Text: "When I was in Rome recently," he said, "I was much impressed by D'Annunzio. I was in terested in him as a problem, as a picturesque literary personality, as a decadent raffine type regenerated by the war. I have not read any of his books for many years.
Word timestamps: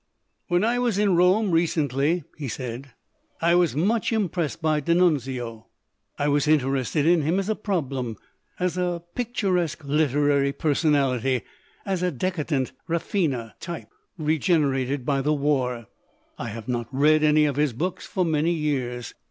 "When 0.47 0.63
I 0.63 0.79
was 0.79 0.97
in 0.97 1.15
Rome 1.15 1.51
recently," 1.51 2.23
he 2.39 2.47
said, 2.47 2.91
"I 3.39 3.53
was 3.53 3.75
much 3.75 4.11
impressed 4.11 4.59
by 4.59 4.79
D'Annunzio. 4.79 5.67
I 6.17 6.27
was 6.27 6.47
in 6.47 6.59
terested 6.59 7.05
in 7.05 7.21
him 7.21 7.37
as 7.37 7.49
a 7.49 7.55
problem, 7.55 8.17
as 8.59 8.79
a 8.79 9.03
picturesque 9.13 9.83
literary 9.83 10.53
personality, 10.53 11.43
as 11.85 12.01
a 12.01 12.09
decadent 12.09 12.71
raffine 12.87 13.53
type 13.59 13.89
regenerated 14.17 15.05
by 15.05 15.21
the 15.21 15.33
war. 15.33 15.85
I 16.35 16.47
have 16.47 16.67
not 16.67 16.87
read 16.91 17.21
any 17.23 17.45
of 17.45 17.57
his 17.57 17.71
books 17.71 18.07
for 18.07 18.25
many 18.25 18.53
years. 18.53 19.13